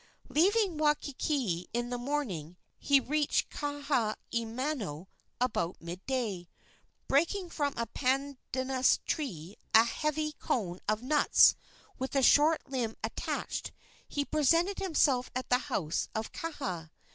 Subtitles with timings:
[0.29, 5.05] Leaving Waikiki in the morning, he reached Kahaiamano
[5.39, 6.49] about midday.
[7.07, 11.53] Breaking from a pandanus tree a heavy cone of nuts
[11.99, 13.71] with a short limb attached,
[14.07, 16.89] he presented himself at the house of Kaha.